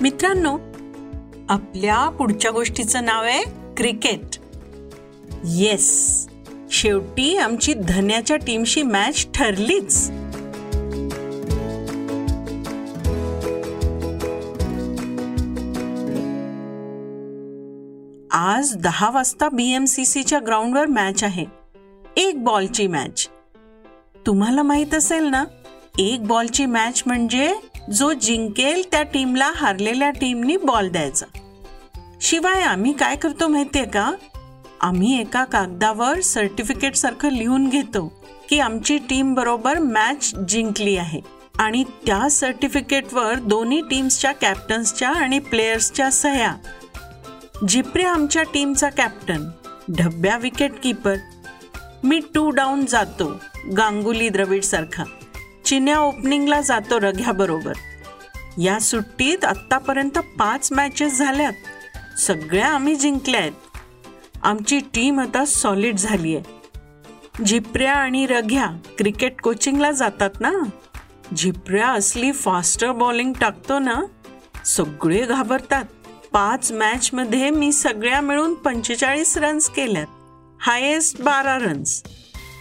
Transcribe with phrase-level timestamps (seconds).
[0.00, 0.58] मित्रांनो
[1.48, 3.42] आपल्या पुढच्या गोष्टीचं नाव आहे
[3.76, 4.36] क्रिकेट.
[5.44, 6.28] येस
[6.70, 10.10] शेवटी आमची धन्याच्या टीमशी मॅच ठरलीच.
[18.30, 21.44] आज दहा वाजता बीएमसीसीच्या ग्राउंडवर मॅच आहे.
[22.16, 23.28] एक बॉलची मॅच
[24.26, 25.44] तुम्हाला माहीत असेल ना
[25.98, 27.54] एक बॉलची मॅच म्हणजे
[27.96, 31.26] जो जिंकेल त्या टीमला हारलेल्या टीमनी बॉल द्यायचा.
[32.20, 34.12] शिवाय आम्ही काय करतो माहितीये का?
[34.80, 38.06] आम्ही एका कागदावर सर्टिफिकेट सारखं लिहून घेतो
[38.48, 41.20] की आमची टीम बरोबर मॅच जिंकली आहे
[41.58, 46.54] आणि त्या सर्टिफिकेटवर दोन्ही टीम्सच्या कॅप्टन्सच्या आणि प्लेयर्सच्या सह्या.
[47.68, 49.48] जिप्रे आमच्या टीमचा कॅप्टन
[49.98, 51.14] ढब्या विकेट किपर
[52.04, 53.32] मी टू डाऊन जातो
[53.76, 55.04] गांगुली द्रविड सारखा
[55.64, 57.72] चिन्या ओपनिंगला जातो रघ्याबरोबर
[58.58, 62.18] या सुट्टीत आत्तापर्यंत पाच मॅचेस झाल्यात.
[62.18, 63.52] सगळ्या आम्ही जिंकल्या आहेत.
[64.42, 68.66] आमची टीम आता सॉलिड झाली आहे झिपऱ्या आणि रघ्या
[68.98, 70.52] क्रिकेट कोचिंगला जातात ना?
[71.36, 74.00] झिपऱ्या असली फास्टर बॉलिंग टाकतो ना
[74.66, 75.84] सगळे घाबरतात.
[76.32, 80.06] पाच मॅचमध्ये मी सगळ्या मिळून पंचेचाळीस रन्स केल्यात.
[80.60, 82.02] हायेस्ट बारा रन्स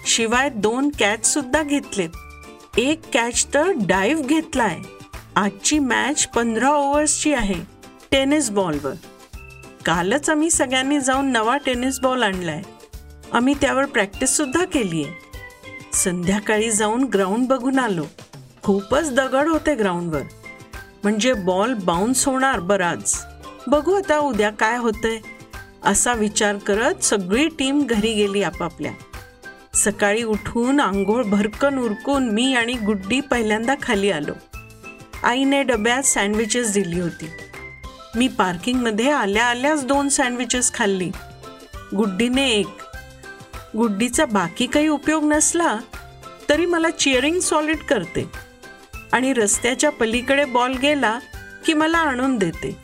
[0.05, 2.09] शिवाय दोन कॅच सुद्धा घेतलेत.
[2.79, 4.77] एक कॅच तर डाईव्ह घेतलाय.
[5.35, 7.55] आजची मॅच पंधरा ओव्हर्सची आहे
[8.11, 8.93] टेनिस बॉलवर
[9.85, 12.61] कालच आम्ही सगळ्यांनी जाऊन नवा टेनिस बॉल आणलाय.
[13.33, 18.05] आम्ही त्यावर प्रॅक्टिस सुद्धा केली आहे संध्याकाळी जाऊन ग्राउंड बघून आलो.
[18.63, 20.21] खूपच दगड होते ग्राउंडवर
[21.03, 23.25] म्हणजे बॉल बाउन्स होणार बराच.
[23.67, 25.19] बघू आता उद्या काय होतंय
[25.83, 28.91] असा विचार करत सगळी टीम घरी गेली आपापल्या.
[29.73, 34.33] सकाळी उठून आंघोळ भरकन उरकून मी आणि गुड्डी पहिल्यांदा खाली आलो.
[35.23, 37.29] आईने डब्यात सँडविचेस दिली होती.
[38.15, 41.11] मी पार्किंगमध्ये आल्या आल्याच दोन सँडविचेस खाल्ली.
[41.95, 42.67] गुड्डीने एक.
[43.77, 45.77] गुड्डीचा बाकी काही उपयोग नसला
[46.49, 48.29] तरी मला चिअरिंग सॉलिड करते
[49.11, 51.19] आणि रस्त्याच्या पलीकडे बॉल गेला
[51.65, 52.77] की मला आणून देते.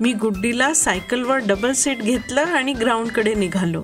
[0.00, 3.82] मी गुड्डीला सायकलवर डबल सीट घेतलं आणि ग्राउंडकडे निघालो.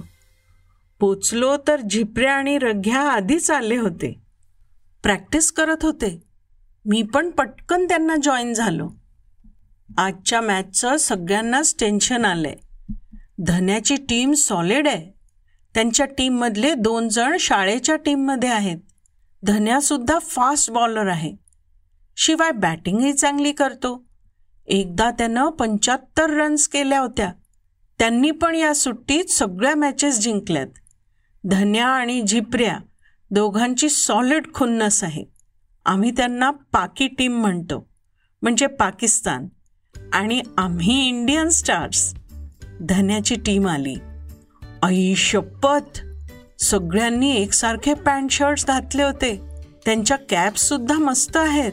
[1.00, 4.22] पोचलो तर झिपऱ्या आणि रघ्या आधीच आले होते.
[5.02, 6.20] प्रॅक्टिस करत होते.
[6.84, 8.90] मी पण पटकन त्यांना जॉईन झालो.
[9.98, 12.54] आजच्या मॅचचं सगळ्यांनाच टेन्शन आलंय.
[13.38, 15.12] धन्याची टीम सॉलिड आहे.
[15.74, 18.78] त्यांच्या टीममधले दोन जण शाळेच्या टीममध्ये आहेत.
[19.42, 21.36] धन्यासुद्धा फास्ट बॉलर आहे.
[22.16, 24.04] शिवाय बॅटिंगही चांगली करतो.
[24.66, 27.32] एकदा त्यानं पंच्याहत्तर रन्स केल्या होत्या.
[27.98, 30.66] त्यांनी पण या सुट्टीत सगळ्या मॅचेस जिंकल्यात.
[31.46, 32.76] धन्या आणि झिपऱ्या
[33.30, 35.24] दोघांची सॉलिड खुन्नस आहे.
[35.84, 37.88] आम्ही त्यांना पाकी टीम म्हणतो.
[38.42, 39.46] म्हणजे पाकिस्तान.
[40.12, 42.14] आणि आम्ही इंडियन स्टार्स
[42.80, 43.94] धन्याची टीम आली.
[44.82, 46.00] आई शपथ
[46.58, 49.40] सगळ्यांनी एकसारखे पॅन्ट शर्ट्स घातले होते.
[49.84, 51.72] त्यांच्या कॅप्ससुद्धा मस्त आहेत.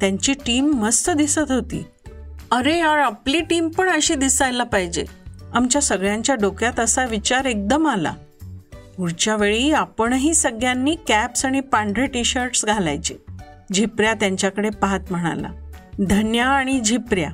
[0.00, 1.84] त्यांची टीम मस्त दिसत होती.
[2.50, 5.04] अरे यार आपली टीम पण अशी दिसायला पाहिजे.
[5.54, 8.14] आमच्या सगळ्यांच्या डोक्यात असा विचार एकदम आला.
[9.00, 13.14] पुढच्या वेळी आपणही सगळ्यांनी कॅप्स आणि पांढरे टी शर्ट्स घालायचे.
[13.72, 15.48] झिपऱ्या त्यांच्याकडे पाहत म्हणाला
[16.08, 17.28] धन्या आणि झिपऱ्या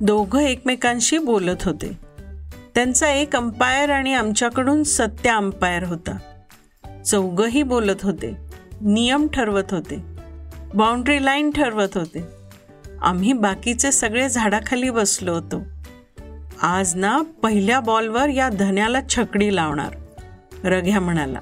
[0.00, 1.98] दोघं एकमेकांशी बोलत होते.
[2.74, 6.16] त्यांचा एक अंपायर आणि आमच्याकडून सत्य अंपायर होता.
[7.06, 8.36] चौघही बोलत होते
[8.80, 9.96] नियम ठरवत होते
[10.74, 12.24] बाउंड्री लाईन ठरवत होते.
[13.02, 15.62] आम्ही बाकीचे सगळे झाडाखाली बसलो होतो.
[16.62, 19.94] आज ना पहिल्या बॉलवर या धन्याला छकडी लावणार.
[20.64, 21.40] रघ्या म्हणाला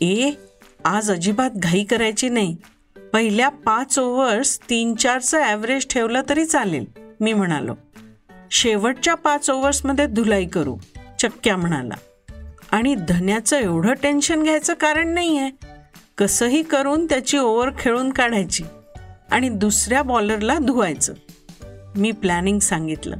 [0.00, 0.30] ए
[0.84, 2.56] आज अजिबात घाई करायची नाही.
[3.12, 6.84] पहिल्या पाच ओव्हर्स तीन चारचं ॲव्हरेज ठेवलं तरी चालेल
[7.20, 7.74] मी म्हणालो.
[8.50, 10.76] शेवटच्या पाच ओव्हर्समध्ये धुलाई करू
[11.20, 11.94] चक्क्या म्हणाला.
[12.72, 15.50] आणि धन्याचं एवढं टेन्शन घ्यायचं कारण नाही आहे
[16.18, 18.64] कसंही करून त्याची ओव्हर खेळून काढायची
[19.30, 21.14] आणि दुसऱ्या बॉलरला धुवायचं.
[21.96, 23.16] मी प्लॅनिंग सांगितलं.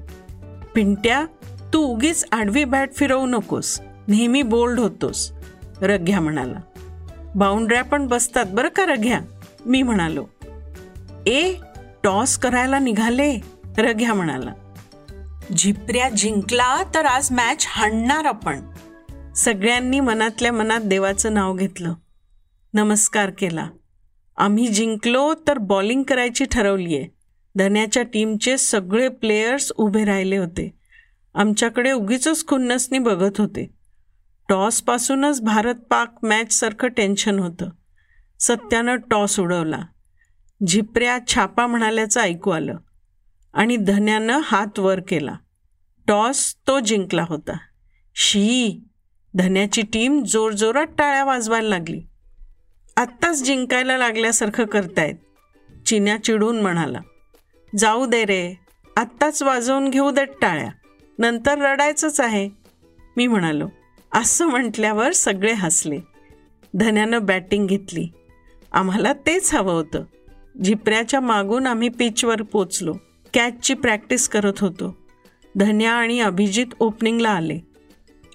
[0.75, 1.25] पिंट्या
[1.73, 3.81] तू उगीच आडवी बॅट फिरवू नकोस.
[4.09, 5.33] नेहमी बोल्ड होतोस.
[5.83, 6.61] रघ्या म्हणाला.
[7.35, 8.45] बाउंड्र्या पण बसतात.
[8.49, 9.21] बरं का रघ्या
[9.67, 10.27] मी म्हणालो.
[11.27, 11.53] ए
[12.05, 13.41] टॉस करायला निघाले?
[13.79, 14.55] रघ्या म्हणाला.
[15.57, 18.61] झिपऱ्या जिंकला तर आज मॅच हाणणार आपण.
[19.37, 21.95] सगळ्यांनी मनातल्या मनात देवाचं नाव घेतलं.
[22.75, 23.69] नमस्कार केला.
[24.37, 27.09] आम्ही जिंकलो तर बॉलिंग करायची ठरवली आहे
[27.57, 30.79] धन्याच्या टीमचे सगळे प्लेयर्स उभे राहिले होते.
[31.35, 33.76] आमच्याकडे उगीच खुन्नसनी बघत होते.
[34.49, 37.71] टॉसपासूनच भारत पाक मॅचसारखं टेन्शन होतं.
[38.41, 39.79] सत्यानं टॉस उडवला.
[40.67, 42.77] झिपऱ्या छापा म्हणाल्याचं ऐकू आलं.
[43.55, 45.37] आणि धन्यानं हात वर केला.
[46.07, 47.57] टॉस तो जिंकला होता.
[48.15, 48.85] शी
[49.35, 52.03] धन्याची टीम जोरजोरात टाळ्या वाजवायला लागली.
[52.97, 55.15] आत्ताच जिंकायला लागल्यासारखं करतायत.
[55.87, 56.99] चिन्या चिडून म्हणाला.
[57.79, 58.59] जाऊ दे रे
[58.97, 60.71] आत्ताच वाजवून घेऊ देत टाळ्या.
[61.19, 62.51] नंतर रडायचंच आहे.
[63.17, 63.69] मी म्हणालो.
[64.13, 65.99] असं म्हटल्यावर सगळे हसले.
[66.75, 68.09] धन्यानं बॅटिंग घेतली.
[68.73, 70.05] आम्हाला तेच हवं होतं.
[70.65, 72.95] झिपऱ्याच्या मागून आम्ही पिचवर पोचलो.
[73.35, 74.97] कॅचची प्रॅक्टिस करत होतो.
[75.57, 77.59] धन्या आणि अभिजित ओपनिंगला आले.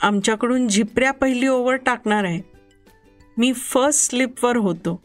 [0.01, 2.41] आमच्याकडून झिपऱ्या पहिली ओव्हर टाकणार आहे.
[3.38, 5.03] मी फर्स्ट स्लिपवर होतो.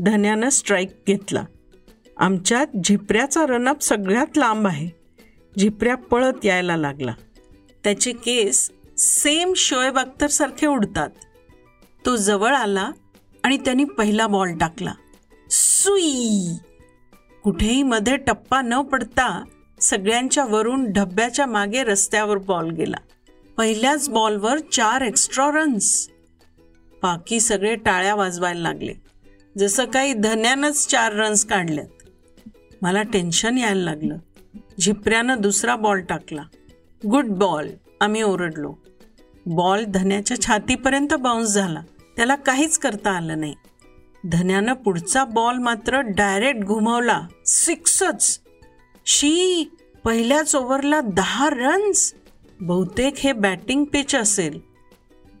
[0.00, 1.44] धन्यानं स्ट्राईक घेतला.
[2.16, 4.88] आमच्यात झिपऱ्याचा रनअप सगळ्यात लांब आहे.
[5.58, 7.14] झिपऱ्या पळत यायला लागला.
[7.84, 11.08] त्याचे केस सेम शोएब अख्तरसारखे उडतात.
[12.06, 12.90] तो जवळ आला
[13.44, 14.92] आणि त्यांनी पहिला बॉल टाकला.
[15.50, 16.48] सुई!
[17.44, 19.44] कुठेही मध्ये टप्पा न पडता
[19.80, 22.96] सगळ्यांच्या वरून डब्याच्या मागे रस्त्यावर बॉल गेला.
[23.56, 26.08] पहिल्याच बॉलवर चार एक्स्ट्रा रन्स
[27.02, 28.94] बाकी सगळे टाळ्या वाजवायला लागले.
[29.58, 32.08] जसं काही धन्यानंच चार रन्स काढल्यात
[32.82, 34.16] मला टेन्शन यायला लागलं.
[34.80, 36.42] झिपऱ्यानं दुसरा बॉल टाकला.
[37.10, 37.68] गुड बॉल
[38.00, 38.74] आम्ही ओरडलो.
[39.46, 41.82] बॉल धन्याच्या छातीपर्यंत बाउन्स झाला.
[42.16, 43.54] त्याला काहीच करता आलं नाही.
[44.24, 47.22] धन्यानं पुढचा बॉल मात्र डायरेक्ट घुमवला.
[47.46, 48.40] सिक्सच
[49.06, 49.64] शी
[50.04, 52.14] पहिल्याच ओव्हरला दहा रन्स
[52.60, 54.60] बहुतेक हे बॅटिंग पिच असेल.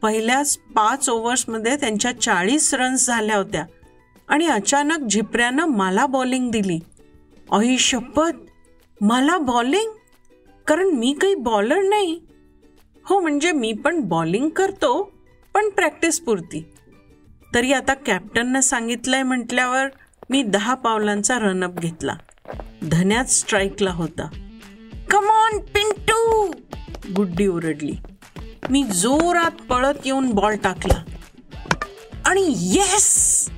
[0.02, 3.64] पहिल्याच पाच ओव्हर्समध्ये त्यांच्या चाळीस रन्स झाल्या होत्या.
[4.28, 6.78] आणि अचानक झिपऱ्यानं मला बॉलिंग दिली.
[7.50, 8.30] अही शपथ?
[9.00, 9.90] मला बॉलिंग
[10.66, 12.20] कारण मी काही बॉलर नाही.
[13.08, 15.12] हो म्हणजे मी पण बॉलिंग करतो
[15.54, 16.72] पण प्रॅक्टिस पुरती.
[17.54, 19.86] तरी आता कॅप्टननं सांगितलंय म्हटल्यावर
[20.30, 22.16] मी दहा पावलांचा रनअप घेतला.
[22.90, 24.28] धन्यात स्ट्राईकला होता.
[25.10, 26.46] कमॉन पिंटू!
[27.16, 27.92] गुड्डी ओरडली.
[28.70, 31.04] मी जोरात पळत येऊन बॉल टाकला.
[32.24, 33.50] आणि येस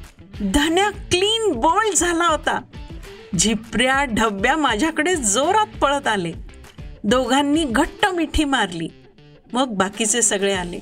[0.54, 2.60] धन्या क्लीन बॉल झाला होता.
[3.38, 6.32] झिपऱ्या ढब्या माझ्याकडे जोरात पळत आले.
[7.04, 8.88] दोघांनी घट्ट मिठी मारली.
[9.52, 10.78] मग बाकीचे सगळे आले.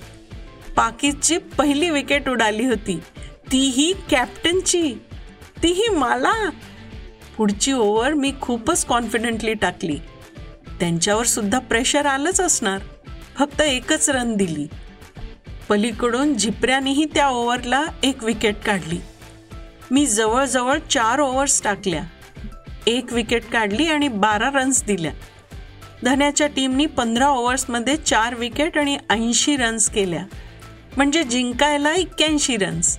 [0.77, 3.01] पाकिस्तानची पहिली विकेट उडाली होती.
[3.53, 4.95] तीही कॅप्टनची
[5.63, 6.51] तीही मला.
[7.37, 9.99] पुढची ओव्हर मी खूपच कॉन्फिडेंटली टाकली.
[10.81, 12.79] त्यांच्यावर सुद्धा प्रेशर आलंच असणार.
[13.39, 14.67] फक्त एकच रन दिली.
[15.69, 18.99] पलीकडून झिपऱ्यानेही त्या ओव्हरला एक विकेट काढली.
[19.91, 22.03] मी जवळजवळ चार ओव्हर्स टाकल्या.
[22.87, 25.13] एक विकेट काढली आणि बारा रन्स दिल्या.
[26.05, 30.25] धन्याच्या टीमनी पंधरा ओव्हर्समध्ये चार विकेट आणि ऐंशी रन्स केल्या.
[30.97, 32.99] म्हणजे जिंकायला एक्क्याऐंशी रन्स.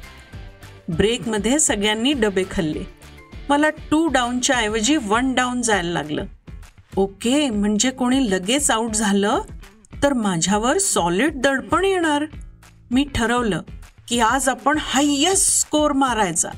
[0.90, 2.84] ब्रेकमध्ये सगळ्यांनी डबे खाल्ले.
[3.50, 6.26] मला टू डाऊनच्या ऐवजी वन डाऊन जायला लागलं.
[6.96, 9.40] ओके म्हणजे कोणी लगेच आऊट झालं?
[10.04, 12.26] तर माझ्यावर सॉलिड दडपण येणार.
[12.92, 13.62] मी ठरवलं
[14.08, 16.50] की आज आपण हायेस्ट स्कोर मारायचा.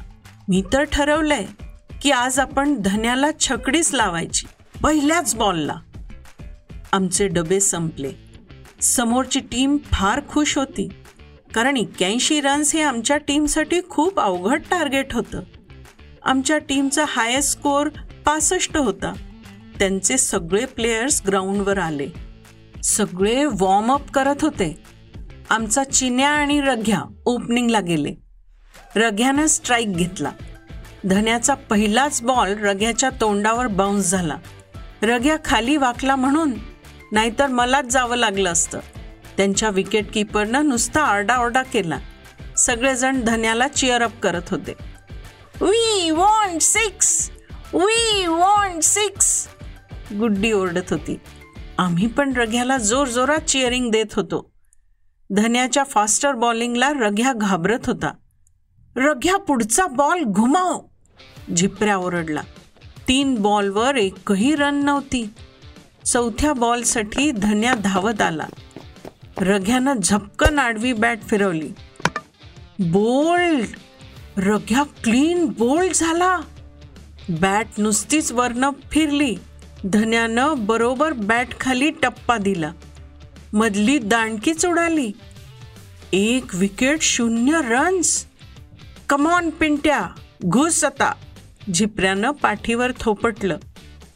[0.49, 1.45] मी तर ठरवलंय
[2.01, 4.47] की आज आपण धन्याला छकडीच लावायची
[4.83, 5.75] पहिल्याच बॉलला
[6.91, 8.11] आमचे डबे संपले.
[8.81, 10.89] समोरची टीम फार खुश होती
[11.53, 15.41] कारण एक्क्याऐंशी रन्स हे आमच्या टीमसाठी खूप अवघड टार्गेट होतं.
[16.23, 17.89] आमच्या टीमचा हायेस्ट स्कोअर
[18.25, 19.13] पासष्ट होता.
[19.79, 22.07] त्यांचे सगळे प्लेयर्स ग्राउंडवर आले.
[22.83, 24.83] सगळे वॉर्मअप करत होते.
[25.49, 28.15] आमचा चिन्या आणि रघ्या ओपनिंगला गेले.
[28.95, 30.31] रघ्यानं स्ट्राईक घेतला.
[31.09, 34.37] धन्याचा पहिलाच बॉल रघ्याच्या तोंडावर बाउन्स झाला.
[35.01, 36.51] रघ्या खाली वाकला म्हणून
[37.11, 38.79] नाहीतर मलाच जावं लागलं असतं.
[39.37, 41.99] त्यांच्या विकेट किपरनं नुसता आरडाओरडा केला.
[42.57, 44.73] सगळेजण धन्याला चिअरअप करत होते.
[45.61, 47.31] We want six
[47.73, 49.47] we want six
[50.19, 51.19] Guddi ओरडत होती.
[51.77, 54.51] आम्ही पण रघ्याला जोर जोरात चिअरिंग देत होतो.
[55.29, 58.13] धन्याच्या फास्टर बॉलिंगला रघ्या घाबरत होता.
[58.95, 60.81] रघ्या पुढचा बॉल घुमाव!
[61.55, 62.41] झिपऱ्या ओरडला.
[63.07, 65.33] तीन बॉलवर एकही रन नव्हती.
[66.05, 68.45] चौथ्या बॉलसाठी धन्या धावत आला.
[69.37, 71.69] रघ्यानं झपकन आडवी बॅट फिरवली.
[72.79, 73.65] बोल्ड!
[74.37, 76.39] रघ्या क्लीन बोल्ड झाला.
[77.29, 79.35] बॅट नुसतीच वरनं फिरली.
[79.83, 82.71] धन्यानं बरोबर बॅट खाली टप्पा दिला.
[83.53, 85.11] मधली दांडकीच उडाली.
[86.13, 88.25] एक विकेट शून्य रन्स.
[89.09, 90.01] कमॉन पिंट्या
[90.45, 91.13] घुस आता.
[91.73, 93.57] झिपऱ्यानं पाठीवर थोपटलं.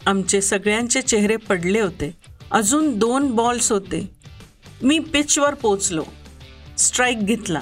[0.06, 2.18] आमचे सगळ्यांचे चेहरे पडले होते.
[2.52, 4.12] अजून दोन बॉल्स होते.
[4.84, 6.04] मी पिचवर पोचलो
[6.78, 7.60] स्ट्राईक घेतला.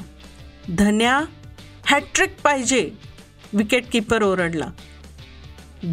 [0.78, 1.22] धन्या
[1.86, 2.92] हॅट्रिक पाहिजे.
[3.54, 4.66] विकेट किपर ओरडला.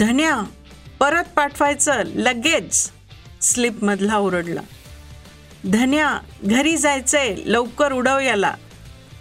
[0.01, 0.43] धन्या
[0.99, 2.91] परत पाठवायचं लगेच.
[3.41, 4.61] स्लिपमधला ओरडला.
[5.73, 8.55] धन्या घरी जायचंय लवकर उडव याला.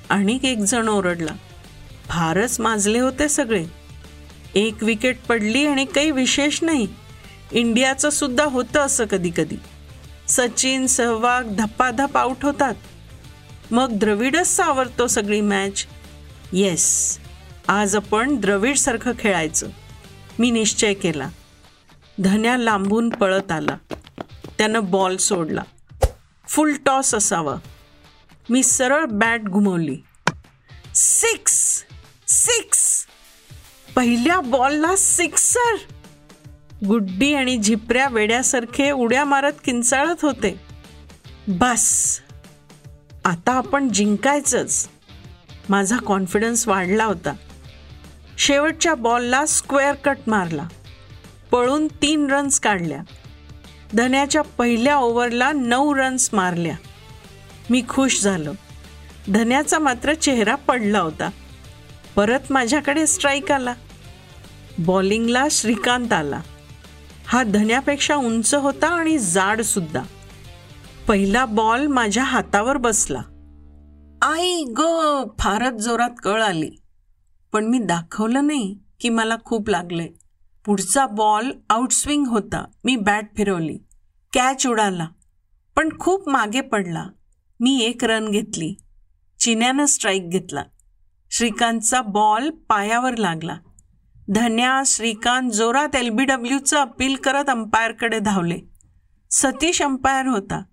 [0.09, 1.31] आणि एक जण ओरडला.
[2.09, 3.65] फारच माजले होते सगळे.
[4.55, 6.87] एक विकेट पडली आणि काही विशेष नाही.
[7.51, 9.57] इंडियाचं सुद्धा होतं असं कधी कधी.
[10.27, 12.73] सचिन सहवाग धप्पाधप आउट होतात.
[13.71, 15.85] मग द्रविडच सावरतो सगळी मॅच
[16.53, 17.17] येस
[17.67, 19.67] आज आपण द्रविडसारखं खेळायचं.
[20.39, 21.29] मी निश्चय केला.
[22.19, 23.77] धन्या लांबून पळत आला.
[24.57, 25.63] त्यानं बॉल सोडला.
[26.47, 27.55] फुल टॉस असावा.
[28.49, 29.97] मी सरळ बॅट घुमवली.
[30.95, 31.83] सिक्स
[32.27, 33.05] सिक्स
[33.95, 35.75] पहिल्या बॉलला सिक्सर
[36.87, 40.61] गुड्डी आणि झिपऱ्या वेड्यासारखे उड्या मारत किंचाळत होते.
[41.47, 42.19] बस.
[43.25, 44.89] आता आपण जिंकायचंच.
[45.69, 47.33] माझा कॉन्फिडन्स वाढला होता.
[48.37, 50.67] शेवटच्या बॉलला स्क्वेअर कट मारला.
[51.51, 53.03] पळून तीन रन्स काढल्या.
[53.93, 56.75] धन्याच्या पहिल्या ओव्हरला नऊ रन्स मारल्या.
[57.69, 58.51] मी खुश झालो.
[59.29, 61.29] धन्याचा मात्र चेहरा पडला होता.
[62.15, 63.73] परत माझ्याकडे स्ट्राईक आला.
[64.77, 66.41] बॉलिंगला श्रीकांत आला.
[67.31, 70.03] हा धन्यापेक्षा उंच होता आणि जाड सुद्धा.
[71.07, 73.19] पहिला बॉल माझ्या हातावर बसला.
[74.21, 74.81] आई ग
[75.39, 76.71] फारच जोरात कळ आली.
[77.53, 80.07] पण मी दाखवलं नाही की मला खूप लागले
[80.65, 82.65] पुढचा बॉल आउटस्विंग होता.
[82.83, 83.77] मी बॅट फिरवली.
[84.33, 85.07] कॅच उडाला.
[85.75, 87.05] पण खूप मागे पडला.
[87.59, 88.75] मी एक रन घेतली.
[89.39, 90.63] चिन्यानं स्ट्राईक घेतला.
[91.31, 93.57] श्रीकांतचा बॉल पायावर लागला.
[94.35, 98.59] धन्या श्रीकांत जोरात एल बी डब्ल्यूचं अपील करत अंपायरकडे धावले.
[99.31, 100.63] सतीश अंपायर होता.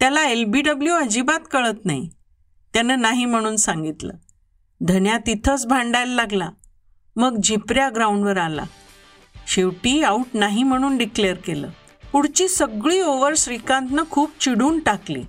[0.00, 2.10] त्याला एल बी डब्ल्यू अजिबात कळत नाही.
[2.72, 4.12] त्यानं नाही म्हणून सांगितलं.
[4.80, 6.48] धन्या तिथंच भांडायला लागला.
[7.16, 8.64] मग झिपऱ्या ग्राउंडवर आला.
[9.46, 11.68] शेवटी आऊट नाही म्हणून डिक्लेअर केलं.
[12.12, 15.22] पुढची सगळी ओव्हर श्रीकांतनं खूप चिडून टाकली.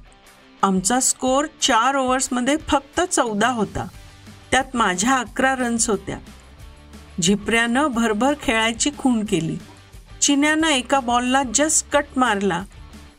[0.62, 3.88] आमचा स्कोअर चार ओव्हर्समध्ये फक्त चौदा होता.
[4.52, 6.18] त्यात माझ्या अकरा रन्स होत्या.
[7.22, 9.58] झिपऱ्यानं भरभर खेळायची खूण केली.
[10.22, 12.64] चिन्यानं एका बॉलला जस्ट कट मारला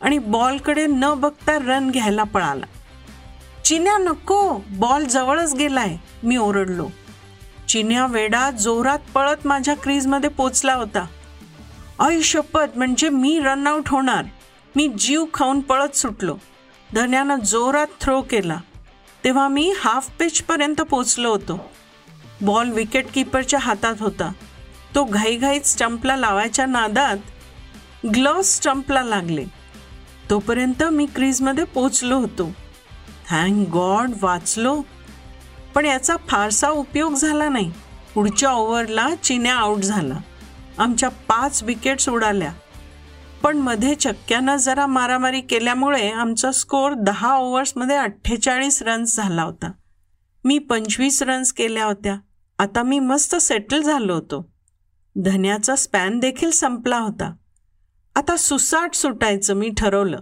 [0.00, 2.66] आणि बॉलकडे न बघता रन घ्यायला पळाला.
[3.64, 4.60] चिन्या नको!
[4.70, 5.96] बॉल जवळच गेलाय.
[6.22, 6.88] मी ओरडलो.
[7.68, 11.06] चिन्या वेडा जोरात पळत माझ्या क्रीजमध्ये पोचला होता.
[11.98, 14.24] आई शपथ म्हणजे मी रनआउट होणार.
[14.76, 16.36] मी जीव खाऊन पळत सुटलो.
[16.94, 18.60] धन्यानं जोरात थ्रो केला.
[19.24, 21.70] तेव्हा मी हाफ पिचपर्यंत पोचलो होतो.
[22.43, 24.33] बॉल विकेट किपरच्या हातात होता.
[24.95, 27.16] तो घाईघाईत स्टंपला लावायच्या नादात
[28.14, 29.45] ग्लव्ह स्टंपला लागले.
[30.31, 32.52] तोपर्यंत मी क्रीजमध्ये पोचलो होतो.
[33.28, 34.83] थँक गॉड वाचलो.
[35.75, 37.73] पण याचा फारसा उपयोग झाला नाही.
[38.14, 40.14] पुढच्या ओव्हरला चिन्या आऊट झाला.
[40.78, 42.52] आमच्या पाच विकेट्स उडाल्या.
[43.43, 49.71] पण मध्ये चक्क्यानं जरा मारामारी केल्यामुळे आमचा स्कोअर दहा ओव्हर्समध्ये अठ्ठेचाळीस रन्स झाला होता.
[50.45, 52.16] मी पंचवीस रन्स केल्या होत्या.
[52.58, 54.52] आता मी मस्त सेटल झालो होतो.
[55.25, 57.34] धन्याचा स्पॅन देखील संपला होता.
[58.14, 60.18] आता सुसाट सुटायचं मी ठरवलं.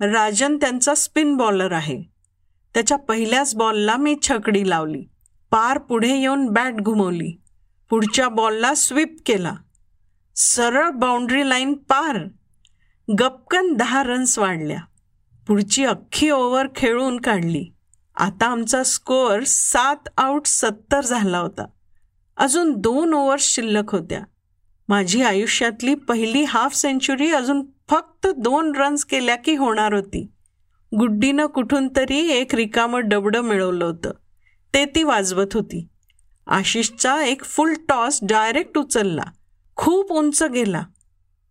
[0.00, 2.02] राजन त्यांचा स्पिन बॉलर आहे.
[2.74, 5.04] त्याच्या पहिल्याच बॉलला मी छकडी लावली.
[5.50, 7.40] पार पुढे येऊन बॅट घुमवली.
[7.90, 9.54] पुढच्या बॉलला स्वीप केला.
[10.36, 12.18] सरळ बाउंड्री लाईन पार.
[13.18, 14.80] गपकन दहा रन्स वाढल्या.
[15.46, 17.72] पुढची अख्खी ओव्हर खेळून काढली.
[18.20, 21.64] आता आमचा स्कोअर सात आऊट सत्तर झाला होता.
[22.36, 24.20] अजून दोन ओव्हर्स शिल्लक होत्या.
[24.88, 30.32] माझी आयुष्यातली पहिली हाफ सेंचुरी अजून फक्त दोन रन्स केल्या की होणार होती.
[30.98, 34.10] गुड्डीनं कुठून तरी एक रिकामं डबडं मिळवलं होतं.
[34.74, 35.88] ते ती वाजवत होती.
[36.46, 39.24] आशिषचा एक फुल टॉस डायरेक्ट उचलला.
[39.76, 40.82] खूप उंच गेला.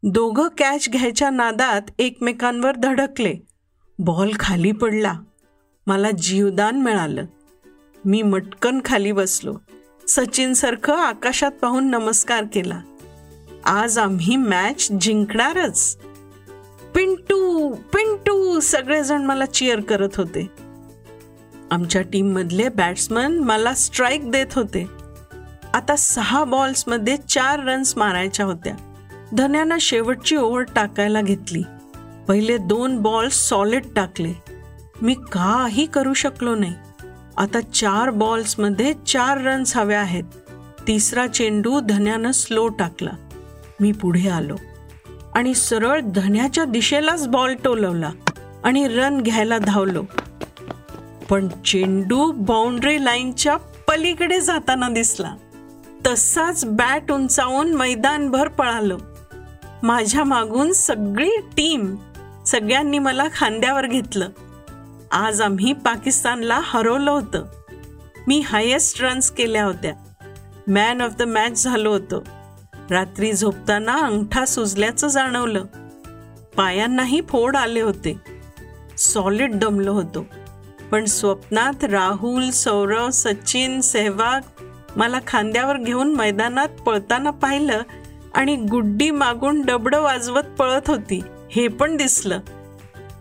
[0.04, 3.36] दोघं कॅच घ्यायच्या नादात एकमेकांवर धडकले.
[4.00, 5.14] बॉल खाली पडला.
[5.90, 7.26] मला जीवदान मिळालं.
[8.06, 9.56] मी मटकन खाली बसलो.
[10.08, 12.82] सचिनसारखं आकाशात पाहून नमस्कार केला.
[13.66, 15.98] आज आम्ही मॅच जिंकणारच.
[16.96, 20.50] पिंटू पिंटू सगळेजण मला चिअर करत होते.
[21.72, 24.88] आमच्या टीममधले बॅट्समन मला स्ट्राईक देत होते.
[25.74, 28.76] आता सहा बॉल्समध्ये चार रन्स मारायच्या होत्या.
[29.38, 31.64] धन्यानं शेवटची ओव्हर टाकायला घेतली.
[32.28, 34.49] पहिले दोन बॉल्स सॉलिड टाकले.
[35.02, 36.76] मी काही करू शकलो नाही.
[37.38, 40.24] आता चार बॉल्समध्ये चार रन्स हव्या आहेत.
[40.88, 43.12] तिसरा चेंडू धन्यानं स्लो टाकला.
[43.80, 44.56] मी पुढे आलो.
[45.36, 48.12] आणि सरळ धन्याच्या दिशेलाच बॉल टोलवला
[48.64, 50.04] आणि रन घ्यायला धावलो.
[51.30, 55.36] पण चेंडू बाउंड्री लाईनच्या पलीकडे जाताना दिसला.
[56.08, 58.98] तसाच बॅट उंचावून मैदानभर पळालो.
[59.84, 61.96] माझ्या मागून सगळी टीम
[62.48, 64.30] सगळ्यांनी मला खांद्यावर घेतलं.
[65.12, 67.46] आज आम्ही पाकिस्तानला हरवलं होतं.
[68.28, 69.94] मी हायेस्ट रन्स केल्या होत्या.
[70.68, 72.24] मॅन ऑफ द मॅच झालो होतो.
[72.92, 75.66] रात्री झोपताना अंगठा सुजल्याचं जाणवलं.
[76.58, 78.22] पायांनाही फोड आले होते.
[78.98, 80.26] सॉलिड दमलो होतो.
[80.92, 84.42] पण स्वप्नात राहुल सौरव सचिन सेहवाग
[84.96, 87.82] मला खांद्यावर घेऊन मैदानात पळताना पाहिलं
[88.34, 91.24] आणि गुड्डी मागून डबडं वाजवत पळत होती.
[91.52, 92.40] हे पण दिसलं.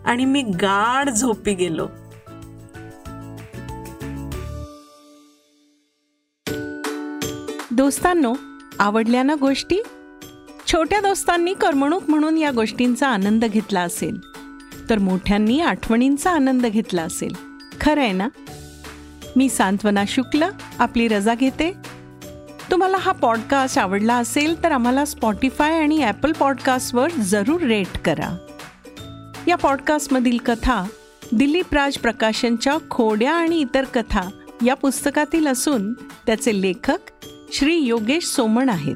[0.05, 1.87] आणि मी गाढ झोपी गेलो.
[7.71, 8.33] दोस्तांनो
[8.79, 9.77] आवडल्या ना गोष्टी?
[10.67, 14.19] छोट्या दोस्तांनी करमणूक म्हणून या गोष्टींचा आनंद घेतला असेल.
[14.89, 17.35] तर मोठ्यांनी आठवणींचा आनंद घेतला असेल.
[17.81, 18.27] खरं आहे ना?
[19.35, 20.43] मी सांत्वना शुक्ल
[20.79, 21.73] आपली रजा घेते.
[22.71, 28.37] तुम्हाला हा पॉडकास्ट आवडला असेल तर आम्हाला स्पॉटीफाय आणि ॲपल पॉडकास्टवर जरूर रेट करा.
[29.47, 30.83] या पॉडकास्टमधील कथा
[31.31, 34.29] दिलीप राज प्रकाशनच्या खोड्या आणि इतर कथा
[34.65, 37.11] या पुस्तकातील असून त्याचे लेखक
[37.53, 38.95] श्री योगेश सोमण आहेत.